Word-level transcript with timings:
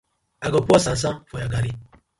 I 0.45 0.49
go 0.55 0.61
pour 0.61 0.79
sand 0.79 0.97
sand 1.03 1.17
for 1.29 1.41
your 1.43 1.51
garri. 1.55 1.71